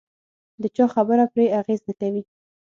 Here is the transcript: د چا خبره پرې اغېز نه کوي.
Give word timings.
د 0.61 0.63
چا 0.75 0.85
خبره 0.95 1.23
پرې 1.33 1.45
اغېز 1.59 1.81
نه 1.87 1.93
کوي. 1.99 2.23